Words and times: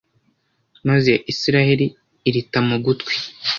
maze 0.87 1.13
Israheli 1.31 1.85
irita 2.27 2.59
mu 2.67 2.77
gutwi. 2.85 3.13